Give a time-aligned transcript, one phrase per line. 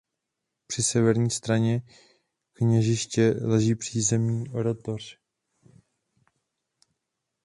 [0.67, 1.81] Při severní straně
[2.53, 5.19] kněžiště leží přízemní oratoř.